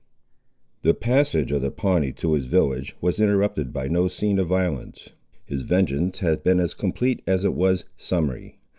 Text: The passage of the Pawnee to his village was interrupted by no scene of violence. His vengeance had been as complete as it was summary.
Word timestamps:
The 0.81 0.95
passage 0.95 1.51
of 1.51 1.61
the 1.61 1.69
Pawnee 1.69 2.11
to 2.13 2.33
his 2.33 2.47
village 2.47 2.95
was 3.01 3.19
interrupted 3.19 3.71
by 3.71 3.87
no 3.87 4.07
scene 4.07 4.39
of 4.39 4.47
violence. 4.47 5.11
His 5.45 5.61
vengeance 5.61 6.17
had 6.17 6.43
been 6.43 6.59
as 6.59 6.73
complete 6.73 7.21
as 7.27 7.45
it 7.45 7.53
was 7.53 7.83
summary. 7.97 8.57